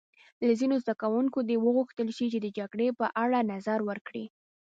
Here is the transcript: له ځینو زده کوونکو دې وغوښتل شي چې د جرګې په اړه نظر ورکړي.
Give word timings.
له 0.47 0.53
ځینو 0.59 0.75
زده 0.83 0.93
کوونکو 1.01 1.39
دې 1.49 1.55
وغوښتل 1.59 2.07
شي 2.17 2.25
چې 2.33 2.39
د 2.41 2.47
جرګې 2.57 2.89
په 2.99 3.07
اړه 3.23 3.39
نظر 3.53 3.79
ورکړي. 3.89 4.25